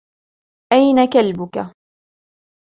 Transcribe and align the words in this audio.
اين 0.73 0.97
كلبك؟ 1.09 1.57